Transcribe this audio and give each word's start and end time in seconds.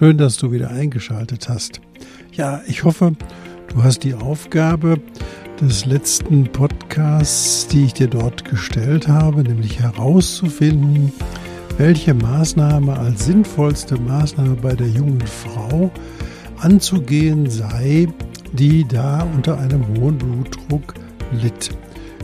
Schön, 0.00 0.16
dass 0.16 0.38
du 0.38 0.50
wieder 0.50 0.70
eingeschaltet 0.70 1.50
hast. 1.50 1.82
Ja, 2.32 2.62
ich 2.66 2.84
hoffe, 2.84 3.12
du 3.68 3.84
hast 3.84 4.02
die 4.02 4.14
Aufgabe 4.14 4.98
des 5.60 5.84
letzten 5.84 6.44
Podcasts, 6.44 7.66
die 7.66 7.84
ich 7.84 7.92
dir 7.92 8.08
dort 8.08 8.46
gestellt 8.46 9.08
habe, 9.08 9.42
nämlich 9.42 9.78
herauszufinden, 9.78 11.12
welche 11.76 12.14
Maßnahme 12.14 12.98
als 12.98 13.26
sinnvollste 13.26 14.00
Maßnahme 14.00 14.56
bei 14.56 14.74
der 14.74 14.88
jungen 14.88 15.20
Frau 15.20 15.90
anzugehen 16.56 17.50
sei, 17.50 18.08
die 18.54 18.88
da 18.88 19.28
unter 19.34 19.58
einem 19.58 19.84
hohen 19.86 20.16
Blutdruck 20.16 20.94
litt. 21.42 21.76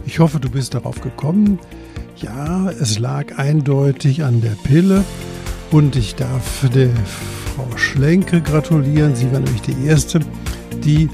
Ich 0.07 0.19
hoffe, 0.19 0.41
du 0.41 0.49
bist 0.49 0.73
darauf 0.73 1.03
gekommen. 1.03 1.59
Ja, 2.17 2.71
es 2.71 2.99
lag 2.99 3.37
eindeutig 3.37 4.25
an 4.25 4.41
der 4.41 4.57
Pille 4.65 5.05
und 5.71 5.97
ich 5.97 6.15
darf 6.15 6.69
der 6.75 6.91
Frau 7.55 7.77
Schlenke 7.77 8.41
gratulieren. 8.41 9.15
Sie 9.15 9.31
war 9.33 9.41
nämlich 9.41 9.63
die 9.63 9.87
erste, 9.87 10.21
die 10.85 11.09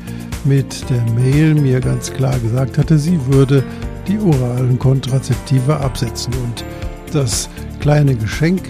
mit 0.45 0.89
der 0.91 1.03
Mail 1.15 1.55
mir 1.55 1.81
ganz 1.81 2.13
klar 2.13 2.39
gesagt 2.41 2.79
hatte, 2.79 2.99
sie 2.99 3.19
würde 3.27 3.63
die 4.09 4.19
oralen 4.19 4.79
Kontrazeptive 4.79 5.77
absetzen. 5.79 6.33
Und 6.45 6.65
das 7.13 7.49
kleine 7.81 8.15
Geschenk 8.15 8.63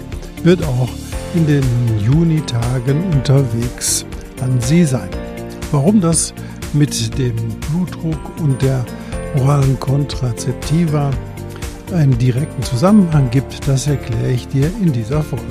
wird 0.42 0.62
auch 0.64 0.88
in 1.34 1.47
den 1.47 1.64
Junitagen 2.05 3.03
unterwegs 3.12 4.05
an 4.42 4.60
Sie 4.60 4.84
sein. 4.84 5.08
Warum 5.70 6.00
das 6.00 6.34
mit 6.72 7.16
dem 7.19 7.36
Blutdruck 7.70 8.41
und 8.41 8.60
der 8.60 8.84
oralen 9.38 9.78
Kontrazeptiva 9.80 11.10
einen 11.92 12.18
direkten 12.18 12.62
Zusammenhang 12.62 13.30
gibt, 13.30 13.66
das 13.68 13.86
erkläre 13.86 14.30
ich 14.30 14.48
dir 14.48 14.70
in 14.80 14.92
dieser 14.92 15.22
Folge. 15.22 15.44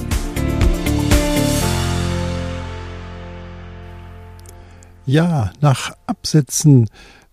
Ja, 5.05 5.51
nach 5.61 5.91
Absetzen 6.05 6.87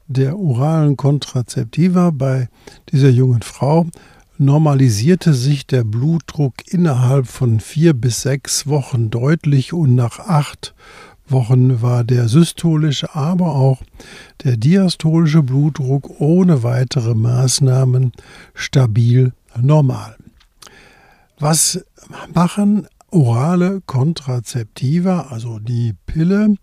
der 0.06 0.38
oralen 0.38 0.96
Kontrazeptiva 0.96 2.10
bei 2.10 2.48
dieser 2.90 3.10
jungen 3.10 3.42
Frau 3.42 3.86
normalisierte 4.38 5.34
sich 5.34 5.66
der 5.66 5.84
Blutdruck 5.84 6.54
innerhalb 6.66 7.26
von 7.26 7.60
vier 7.60 7.92
bis 7.92 8.22
sechs 8.22 8.66
Wochen 8.66 9.10
deutlich 9.10 9.72
und 9.72 9.94
nach 9.94 10.20
acht 10.20 10.74
Wochen 11.30 11.82
war 11.82 12.04
der 12.04 12.28
systolische, 12.28 13.14
aber 13.14 13.54
auch 13.54 13.82
der 14.44 14.56
diastolische 14.56 15.42
Blutdruck 15.42 16.20
ohne 16.20 16.62
weitere 16.62 17.14
Maßnahmen 17.14 18.12
stabil 18.54 19.32
normal. 19.60 20.16
Was 21.38 21.84
machen 22.34 22.86
orale 23.10 23.80
Kontrazeptiva, 23.86 25.28
also 25.30 25.58
die 25.58 25.94
Pille, 26.06 26.54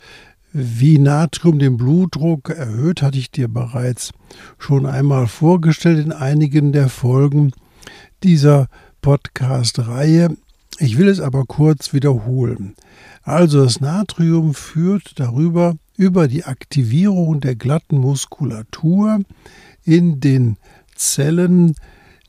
wie 0.52 0.98
Natrium 0.98 1.58
den 1.58 1.76
Blutdruck 1.76 2.50
erhöht, 2.50 3.02
hatte 3.02 3.18
ich 3.18 3.30
dir 3.30 3.48
bereits 3.48 4.12
schon 4.58 4.86
einmal 4.86 5.26
vorgestellt 5.26 6.04
in 6.04 6.12
einigen 6.12 6.72
der 6.72 6.88
Folgen 6.88 7.52
dieser 8.22 8.68
Podcast-Reihe. 9.02 10.36
Ich 10.78 10.96
will 10.98 11.08
es 11.08 11.20
aber 11.20 11.44
kurz 11.44 11.92
wiederholen. 11.92 12.74
Also 13.22 13.64
das 13.64 13.80
Natrium 13.80 14.54
führt 14.54 15.18
darüber 15.20 15.74
über 15.96 16.28
die 16.28 16.44
Aktivierung 16.44 17.40
der 17.40 17.56
glatten 17.56 17.98
Muskulatur 17.98 19.20
in 19.84 20.20
den 20.20 20.56
Zellen 20.94 21.74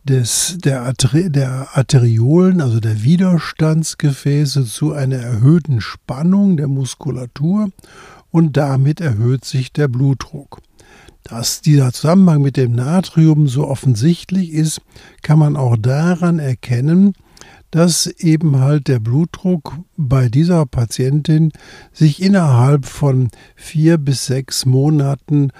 des, 0.10 0.58
der, 0.58 0.84
Arter 0.84 1.30
der 1.30 1.68
Arteriolen, 1.74 2.62
also 2.62 2.80
der 2.80 3.04
Widerstandsgefäße, 3.04 4.66
zu 4.66 4.94
einer 4.94 5.18
erhöhten 5.18 5.80
Spannung 5.82 6.58
der 6.58 6.68
Muskulatur 6.68 7.70
und 8.32 8.58
damit 8.58 9.00
erhöht 9.00 9.46
sich 9.46 9.72
der 9.72 9.88
Blutdruck. 9.88 10.62
Dass 11.24 11.62
dieser 11.62 11.94
Zusammenhang 11.94 12.42
mit 12.42 12.58
dem 12.58 12.72
Natrium 12.72 13.48
so 13.48 13.68
offensichtlich 13.68 14.52
ist, 14.52 14.82
kann 15.22 15.38
man 15.38 15.56
auch 15.56 15.78
daran 15.78 16.40
erkennen, 16.40 17.14
dass 17.72 18.08
eben 18.08 18.60
halt 18.60 18.88
der 18.88 19.00
Blutdruck 19.00 19.76
bei 19.96 20.28
dieser 20.28 20.66
Patientin 20.66 21.52
sich 21.94 22.22
innerhalb 22.22 22.86
von 22.86 23.30
vier 23.56 24.00
bis 24.00 24.26
sechs 24.26 24.66
Monaten 24.66 25.52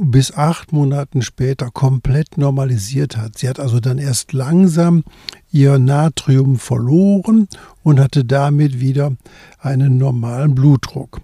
bis 0.00 0.32
acht 0.32 0.72
Monaten 0.72 1.20
später 1.20 1.70
komplett 1.70 2.38
normalisiert 2.38 3.16
hat. 3.16 3.38
Sie 3.38 3.48
hat 3.48 3.60
also 3.60 3.80
dann 3.80 3.98
erst 3.98 4.32
langsam 4.32 5.04
ihr 5.52 5.78
Natrium 5.78 6.58
verloren 6.58 7.48
und 7.82 8.00
hatte 8.00 8.24
damit 8.24 8.80
wieder 8.80 9.12
einen 9.58 9.98
normalen 9.98 10.54
Blutdruck. 10.54 11.20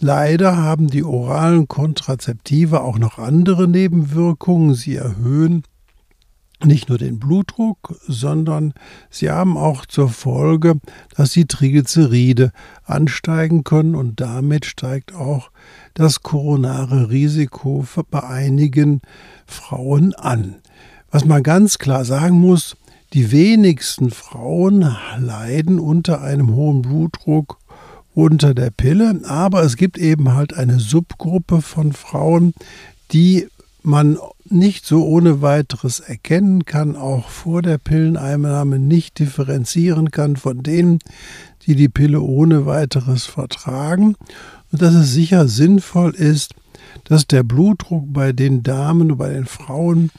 Leider 0.00 0.56
haben 0.56 0.88
die 0.88 1.04
oralen 1.04 1.68
Kontrazeptive 1.68 2.82
auch 2.82 2.98
noch 2.98 3.18
andere 3.18 3.68
Nebenwirkungen. 3.68 4.74
Sie 4.74 4.96
erhöhen 4.96 5.62
nicht 6.64 6.88
nur 6.88 6.98
den 6.98 7.18
Blutdruck, 7.18 8.00
sondern 8.06 8.74
sie 9.10 9.30
haben 9.30 9.56
auch 9.56 9.86
zur 9.86 10.08
Folge, 10.08 10.80
dass 11.16 11.32
die 11.32 11.46
Triglyceride 11.46 12.52
ansteigen 12.84 13.64
können 13.64 13.94
und 13.94 14.20
damit 14.20 14.66
steigt 14.66 15.14
auch 15.14 15.50
das 15.94 16.22
koronare 16.22 17.10
Risiko 17.10 17.84
bei 18.10 18.22
einigen 18.22 19.00
Frauen 19.46 20.14
an. 20.14 20.56
Was 21.10 21.24
man 21.24 21.42
ganz 21.42 21.78
klar 21.78 22.04
sagen 22.04 22.38
muss, 22.38 22.76
die 23.14 23.32
wenigsten 23.32 24.10
Frauen 24.10 24.96
leiden 25.18 25.78
unter 25.78 26.20
einem 26.20 26.54
hohen 26.54 26.82
Blutdruck 26.82 27.58
unter 28.14 28.52
der 28.52 28.70
Pille, 28.70 29.20
aber 29.24 29.62
es 29.62 29.76
gibt 29.76 29.96
eben 29.96 30.34
halt 30.34 30.52
eine 30.54 30.80
Subgruppe 30.80 31.62
von 31.62 31.92
Frauen, 31.92 32.52
die 33.12 33.46
man 33.82 34.18
nicht 34.44 34.86
so 34.86 35.04
ohne 35.04 35.42
weiteres 35.42 36.00
erkennen 36.00 36.64
kann, 36.64 36.96
auch 36.96 37.28
vor 37.28 37.62
der 37.62 37.78
Pilleneinnahme 37.78 38.78
nicht 38.78 39.18
differenzieren 39.18 40.10
kann 40.10 40.36
von 40.36 40.62
denen, 40.62 40.98
die 41.66 41.74
die 41.74 41.88
Pille 41.88 42.20
ohne 42.20 42.66
weiteres 42.66 43.26
vertragen. 43.26 44.16
Und 44.72 44.82
dass 44.82 44.94
es 44.94 45.12
sicher 45.12 45.48
sinnvoll 45.48 46.14
ist, 46.14 46.54
dass 47.04 47.26
der 47.26 47.42
Blutdruck 47.42 48.04
bei 48.12 48.32
den 48.32 48.62
Damen 48.62 49.12
und 49.12 49.18
bei 49.18 49.30
den 49.30 49.46
Frauen 49.46 50.10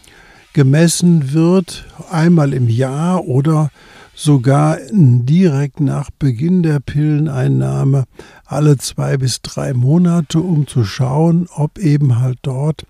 gemessen 0.53 1.33
wird, 1.33 1.85
einmal 2.11 2.53
im 2.53 2.69
Jahr 2.69 3.25
oder 3.25 3.71
sogar 4.19 4.77
direkt 4.91 5.79
nach 5.79 6.09
Beginn 6.11 6.61
der 6.61 6.81
Pilleneinnahme 6.81 8.03
alle 8.43 8.77
zwei 8.77 9.15
bis 9.15 9.41
drei 9.41 9.73
Monate, 9.73 10.41
um 10.41 10.67
zu 10.67 10.83
schauen, 10.83 11.47
ob 11.55 11.79
eben 11.79 12.19
halt 12.19 12.39
dort 12.41 12.85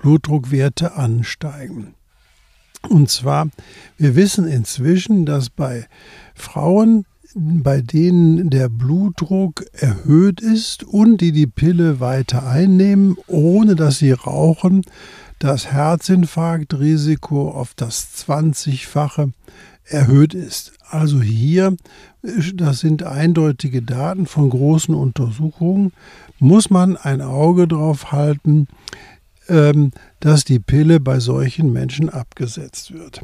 Blutdruckwerte 0.00 0.94
ansteigen. 0.94 1.94
Und 2.88 3.10
zwar, 3.10 3.48
wir 3.98 4.16
wissen 4.16 4.48
inzwischen, 4.48 5.26
dass 5.26 5.50
bei 5.50 5.86
Frauen, 6.34 7.04
bei 7.34 7.82
denen 7.82 8.48
der 8.48 8.70
Blutdruck 8.70 9.66
erhöht 9.74 10.40
ist 10.40 10.82
und 10.82 11.20
die 11.20 11.32
die 11.32 11.46
Pille 11.46 12.00
weiter 12.00 12.46
einnehmen, 12.46 13.18
ohne 13.26 13.76
dass 13.76 13.98
sie 13.98 14.12
rauchen, 14.12 14.82
das 15.40 15.72
Herzinfarktrisiko 15.72 17.50
auf 17.50 17.72
das 17.74 18.26
20-fache 18.28 19.32
erhöht 19.84 20.34
ist. 20.34 20.72
Also 20.88 21.20
hier, 21.20 21.76
das 22.54 22.80
sind 22.80 23.02
eindeutige 23.02 23.82
Daten 23.82 24.26
von 24.26 24.50
großen 24.50 24.94
Untersuchungen, 24.94 25.92
muss 26.38 26.70
man 26.70 26.96
ein 26.96 27.22
Auge 27.22 27.66
drauf 27.66 28.12
halten, 28.12 28.68
ähm, 29.48 29.92
dass 30.20 30.44
die 30.44 30.58
Pille 30.58 31.00
bei 31.00 31.18
solchen 31.20 31.72
Menschen 31.72 32.10
abgesetzt 32.10 32.92
wird. 32.92 33.22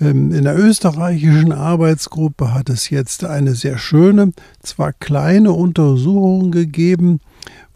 Ähm, 0.00 0.32
in 0.32 0.44
der 0.44 0.56
österreichischen 0.56 1.52
Arbeitsgruppe 1.52 2.54
hat 2.54 2.70
es 2.70 2.88
jetzt 2.88 3.24
eine 3.24 3.56
sehr 3.56 3.78
schöne, 3.78 4.32
zwar 4.62 4.92
kleine 4.92 5.52
Untersuchung 5.52 6.52
gegeben, 6.52 7.20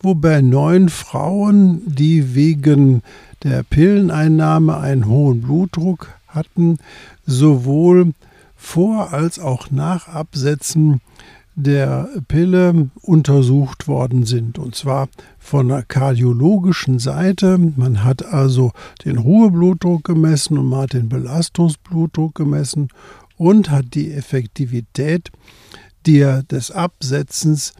wobei 0.01 0.41
neun 0.41 0.89
Frauen, 0.89 1.83
die 1.87 2.35
wegen 2.35 3.03
der 3.43 3.63
Pilleneinnahme 3.63 4.79
einen 4.79 5.07
hohen 5.07 5.43
Blutdruck 5.43 6.09
hatten, 6.29 6.79
sowohl 7.27 8.13
vor 8.55 9.13
als 9.13 9.39
auch 9.39 9.71
nach 9.71 10.09
Absetzen 10.09 11.01
der 11.57 12.09
Pille 12.29 12.91
untersucht 13.01 13.89
worden 13.89 14.27
sind. 14.27 14.59
Und 14.59 14.75
zwar 14.75 15.09
von 15.39 15.69
der 15.69 15.83
kardiologischen 15.83 16.99
Seite. 16.99 17.59
Man 17.77 18.05
hat 18.05 18.25
also 18.25 18.73
den 19.05 19.17
Ruheblutdruck 19.17 20.05
gemessen 20.05 20.59
und 20.59 20.69
man 20.69 20.83
hat 20.83 20.93
den 20.93 21.09
Belastungsblutdruck 21.09 22.35
gemessen 22.35 22.89
und 23.37 23.71
hat 23.71 23.95
die 23.95 24.13
Effektivität 24.13 25.31
der, 26.07 26.43
des 26.43 26.71
Absetzens 26.71 27.73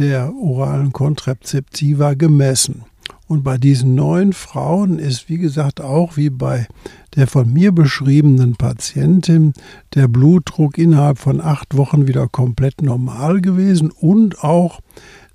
der 0.00 0.32
oralen 0.34 0.92
Kontrazeptiva 0.92 2.14
gemessen. 2.14 2.84
Und 3.28 3.44
bei 3.44 3.58
diesen 3.58 3.94
neun 3.94 4.32
Frauen 4.32 4.98
ist, 4.98 5.28
wie 5.28 5.38
gesagt, 5.38 5.80
auch 5.80 6.16
wie 6.16 6.30
bei 6.30 6.66
der 7.14 7.28
von 7.28 7.52
mir 7.52 7.70
beschriebenen 7.70 8.56
Patientin 8.56 9.52
der 9.94 10.08
Blutdruck 10.08 10.78
innerhalb 10.78 11.18
von 11.18 11.40
acht 11.40 11.76
Wochen 11.76 12.08
wieder 12.08 12.26
komplett 12.26 12.82
normal 12.82 13.40
gewesen 13.40 13.90
und 13.92 14.42
auch 14.42 14.80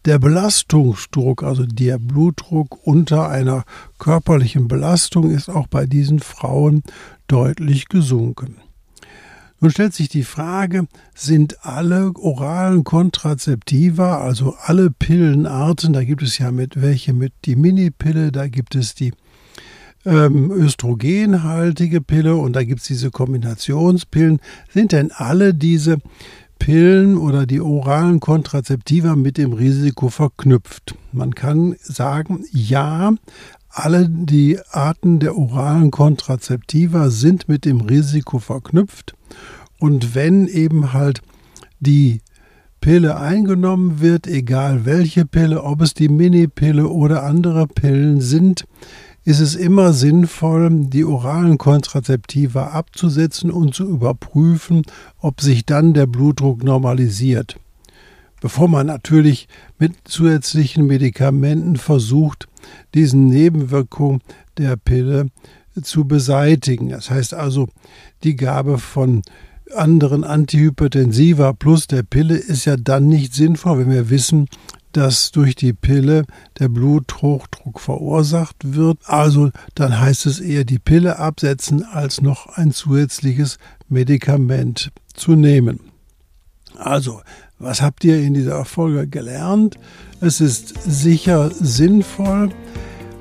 der 0.03 0.19
Belastungsdruck, 0.19 1.43
also 1.43 1.65
der 1.65 1.97
Blutdruck 1.97 2.85
unter 2.85 3.29
einer 3.29 3.63
körperlichen 3.97 4.67
Belastung, 4.67 5.31
ist 5.31 5.49
auch 5.49 5.67
bei 5.67 5.85
diesen 5.85 6.19
Frauen 6.19 6.83
deutlich 7.27 7.87
gesunken. 7.87 8.57
Nun 9.65 9.71
stellt 9.71 9.95
sich 9.95 10.09
die 10.09 10.23
Frage, 10.23 10.85
sind 11.15 11.65
alle 11.65 12.11
oralen 12.17 12.83
Kontrazeptiva, 12.83 14.19
also 14.19 14.53
alle 14.61 14.91
Pillenarten, 14.91 15.91
da 15.91 16.03
gibt 16.03 16.21
es 16.21 16.37
ja 16.37 16.51
mit 16.51 16.79
welche 16.83 17.13
mit 17.13 17.33
die 17.45 17.55
Minipille, 17.55 18.31
da 18.31 18.47
gibt 18.47 18.75
es 18.75 18.93
die 18.93 19.11
ähm, 20.05 20.51
östrogenhaltige 20.51 22.01
Pille 22.01 22.35
und 22.35 22.55
da 22.55 22.63
gibt 22.63 22.81
es 22.81 22.85
diese 22.85 23.09
Kombinationspillen, 23.09 24.39
sind 24.71 24.91
denn 24.91 25.11
alle 25.11 25.55
diese 25.55 25.97
Pillen 26.59 27.17
oder 27.17 27.47
die 27.47 27.59
oralen 27.59 28.19
Kontrazeptiva 28.19 29.15
mit 29.15 29.39
dem 29.39 29.51
Risiko 29.51 30.09
verknüpft? 30.09 30.93
Man 31.11 31.33
kann 31.33 31.75
sagen, 31.81 32.45
ja, 32.51 33.15
alle 33.75 34.07
die 34.09 34.57
Arten 34.71 35.19
der 35.19 35.37
oralen 35.37 35.91
Kontrazeptiva 35.91 37.09
sind 37.09 37.49
mit 37.49 37.65
dem 37.65 37.81
Risiko 37.81 38.39
verknüpft. 38.39 39.15
Und 39.79 40.15
wenn 40.15 40.47
eben 40.47 40.93
halt 40.93 41.21
die 41.81 42.21
Pille 42.79 43.17
eingenommen 43.17 43.99
wird, 43.99 44.27
egal 44.27 44.85
welche 44.85 45.25
Pille, 45.25 45.61
ob 45.63 45.81
es 45.81 45.93
die 45.93 46.07
Minipille 46.07 46.87
oder 46.87 47.23
andere 47.23 47.67
Pillen 47.67 48.21
sind, 48.21 48.65
ist 49.25 49.41
es 49.41 49.55
immer 49.55 49.91
sinnvoll, 49.91 50.69
die 50.71 51.03
oralen 51.03 51.57
Kontrazeptiva 51.57 52.67
abzusetzen 52.67 53.51
und 53.51 53.75
zu 53.75 53.89
überprüfen, 53.89 54.83
ob 55.19 55.41
sich 55.41 55.65
dann 55.65 55.93
der 55.93 56.05
Blutdruck 56.05 56.63
normalisiert. 56.63 57.57
Bevor 58.45 58.67
man 58.67 58.85
natürlich 58.85 59.47
mit 59.79 59.95
zusätzlichen 60.03 60.85
Medikamenten 60.85 61.77
versucht, 61.77 62.47
diesen 62.93 63.25
Nebenwirkungen 63.25 64.21
der 64.59 64.77
Pille 64.77 65.31
zu 65.81 66.05
beseitigen. 66.05 66.89
Das 66.89 67.09
heißt 67.09 67.33
also, 67.33 67.67
die 68.23 68.35
Gabe 68.35 68.77
von 68.77 69.23
anderen 69.75 70.23
Antihypertensiva 70.23 71.53
plus 71.53 71.87
der 71.87 72.03
Pille 72.03 72.37
ist 72.37 72.65
ja 72.65 72.77
dann 72.77 73.07
nicht 73.07 73.33
sinnvoll, 73.33 73.79
wenn 73.79 73.89
wir 73.89 74.11
wissen, 74.11 74.47
dass 74.91 75.31
durch 75.31 75.55
die 75.55 75.73
Pille 75.73 76.21
der 76.59 76.69
Bluthochdruck 76.69 77.79
verursacht 77.79 78.57
wird. 78.75 78.99
Also 79.05 79.49
dann 79.73 79.99
heißt 79.99 80.27
es 80.27 80.39
eher 80.39 80.65
die 80.65 80.77
Pille 80.77 81.17
absetzen, 81.17 81.83
als 81.83 82.21
noch 82.21 82.45
ein 82.55 82.71
zusätzliches 82.73 83.57
Medikament 83.89 84.91
zu 85.15 85.31
nehmen. 85.31 85.79
Also, 86.77 87.21
was 87.59 87.81
habt 87.81 88.03
ihr 88.03 88.19
in 88.19 88.33
dieser 88.33 88.65
Folge 88.65 89.07
gelernt? 89.07 89.77
Es 90.21 90.41
ist 90.41 90.73
sicher 90.85 91.49
sinnvoll, 91.51 92.49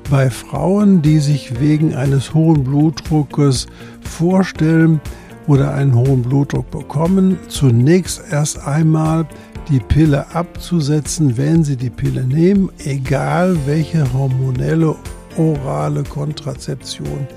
bei 0.09 0.29
Frauen, 0.29 1.01
die 1.01 1.19
sich 1.19 1.59
wegen 1.59 1.95
eines 1.95 2.33
hohen 2.33 2.63
Blutdruckes 2.63 3.67
vorstellen 4.01 5.01
oder 5.47 5.73
einen 5.73 5.95
hohen 5.95 6.21
Blutdruck 6.21 6.69
bekommen, 6.69 7.39
zunächst 7.47 8.21
erst 8.31 8.59
einmal 8.67 9.25
die 9.69 9.79
Pille 9.79 10.27
abzusetzen, 10.35 11.37
wenn 11.37 11.63
sie 11.63 11.75
die 11.75 11.89
Pille 11.89 12.23
nehmen, 12.23 12.69
egal 12.83 13.57
welche 13.65 14.11
hormonelle 14.13 14.95
orale 15.37 16.03
Kontrazeption 16.03 17.27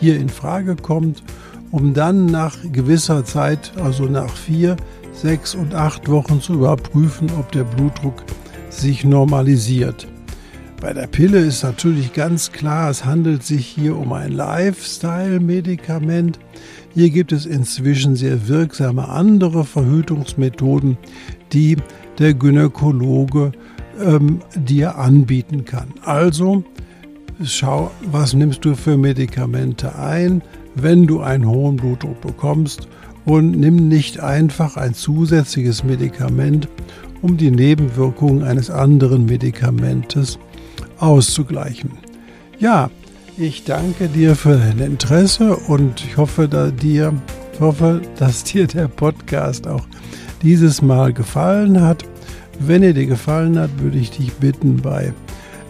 hier 0.00 0.16
in 0.16 0.28
Frage 0.28 0.76
kommt, 0.76 1.22
um 1.70 1.94
dann 1.94 2.26
nach 2.26 2.56
gewisser 2.72 3.24
Zeit, 3.24 3.72
also 3.82 4.04
nach 4.04 4.34
vier, 4.34 4.76
sechs 5.20 5.54
und 5.54 5.74
acht 5.74 6.08
Wochen 6.08 6.40
zu 6.40 6.54
überprüfen, 6.54 7.30
ob 7.38 7.52
der 7.52 7.64
Blutdruck 7.64 8.24
sich 8.70 9.04
normalisiert. 9.04 10.08
Bei 10.80 10.92
der 10.92 11.08
Pille 11.08 11.40
ist 11.40 11.64
natürlich 11.64 12.12
ganz 12.12 12.52
klar, 12.52 12.88
es 12.88 13.04
handelt 13.04 13.42
sich 13.42 13.66
hier 13.66 13.96
um 13.96 14.12
ein 14.12 14.30
Lifestyle-Medikament. 14.30 16.38
Hier 16.94 17.10
gibt 17.10 17.32
es 17.32 17.46
inzwischen 17.46 18.14
sehr 18.14 18.46
wirksame 18.46 19.08
andere 19.08 19.64
Verhütungsmethoden, 19.64 20.96
die 21.52 21.78
der 22.20 22.34
Gynäkologe 22.34 23.50
ähm, 24.00 24.38
dir 24.54 24.98
anbieten 24.98 25.64
kann. 25.64 25.88
Also 26.04 26.62
schau, 27.42 27.90
was 28.12 28.34
nimmst 28.34 28.64
du 28.64 28.76
für 28.76 28.96
Medikamente 28.96 29.96
ein, 29.96 30.42
wenn 30.76 31.08
du 31.08 31.22
einen 31.22 31.48
hohen 31.48 31.76
Blutdruck 31.76 32.20
bekommst 32.20 32.86
und 33.28 33.50
nimm 33.50 33.88
nicht 33.88 34.20
einfach 34.20 34.78
ein 34.78 34.94
zusätzliches 34.94 35.84
Medikament, 35.84 36.66
um 37.20 37.36
die 37.36 37.50
Nebenwirkungen 37.50 38.42
eines 38.42 38.70
anderen 38.70 39.26
Medikamentes 39.26 40.38
auszugleichen. 40.98 41.90
Ja, 42.58 42.90
ich 43.36 43.64
danke 43.64 44.08
dir 44.08 44.34
für 44.34 44.56
dein 44.56 44.78
Interesse 44.78 45.56
und 45.56 46.02
ich 46.06 46.16
hoffe, 46.16 46.48
da 46.48 46.70
dir, 46.70 47.12
hoffe, 47.60 48.00
dass 48.18 48.44
dir 48.44 48.66
der 48.66 48.88
Podcast 48.88 49.68
auch 49.68 49.86
dieses 50.42 50.80
Mal 50.80 51.12
gefallen 51.12 51.82
hat. 51.82 52.04
Wenn 52.58 52.82
er 52.82 52.94
dir 52.94 53.06
gefallen 53.06 53.58
hat, 53.58 53.70
würde 53.78 53.98
ich 53.98 54.10
dich 54.10 54.32
bitten, 54.32 54.78
bei 54.78 55.12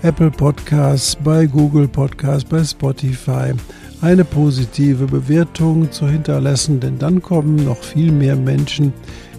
Apple 0.03 0.31
Podcasts, 0.31 1.17
bei 1.17 1.47
Google 1.47 1.89
Podcasts, 1.89 2.49
bei 2.49 2.63
Spotify 2.63 3.53
eine 4.01 4.25
positive 4.25 5.07
Bewertung 5.07 5.91
zu 5.91 6.09
hinterlassen, 6.09 6.81
denn 6.81 6.99
dann 6.99 7.21
kommen 7.21 7.57
noch 7.57 7.83
viel 7.83 8.13
mehr 8.13 8.37
Menschen 8.37 8.93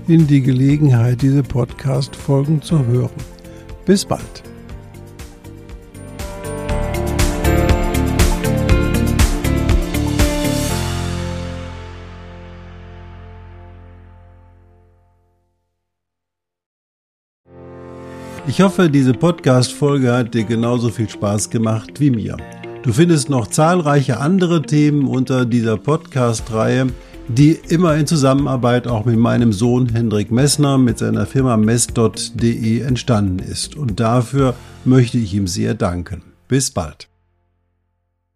in 0.07 0.27
die 0.27 0.41
Gelegenheit, 0.41 1.21
diese 1.21 1.43
Podcast-Folgen 1.43 2.61
zu 2.61 2.85
hören. 2.85 3.11
Bis 3.85 4.03
bald. 4.03 4.43
Ich 18.47 18.61
hoffe, 18.61 18.89
diese 18.89 19.13
Podcast-Folge 19.13 20.11
hat 20.11 20.33
dir 20.33 20.43
genauso 20.43 20.89
viel 20.89 21.07
Spaß 21.07 21.49
gemacht 21.49 21.99
wie 21.99 22.09
mir. 22.09 22.35
Du 22.81 22.93
findest 22.93 23.29
noch 23.29 23.47
zahlreiche 23.47 24.19
andere 24.19 24.61
Themen 24.61 25.05
unter 25.05 25.45
dieser 25.45 25.75
Podcast-Reihe, 25.75 26.87
die 27.27 27.59
immer 27.67 27.95
in 27.95 28.07
Zusammenarbeit 28.07 28.87
auch 28.87 29.03
mit 29.03 29.17
meinem 29.17 29.51
Sohn 29.51 29.89
Hendrik 29.89 30.31
Messner 30.31 30.77
mit 30.77 30.97
seiner 30.97 31.25
Firma 31.25 31.57
mess.de 31.57 32.79
entstanden 32.79 33.39
ist. 33.39 33.75
Und 33.75 33.99
dafür 33.99 34.55
möchte 34.85 35.17
ich 35.17 35.33
ihm 35.33 35.45
sehr 35.45 35.73
danken. 35.73 36.23
Bis 36.47 36.71
bald. 36.71 37.08